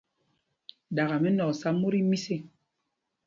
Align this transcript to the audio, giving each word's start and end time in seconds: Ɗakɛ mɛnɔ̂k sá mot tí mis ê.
Ɗakɛ 0.95 1.15
mɛnɔ̂k 1.21 1.51
sá 1.59 1.69
mot 1.79 1.91
tí 1.93 1.99
mis 2.09 2.25
ê. 2.35 2.37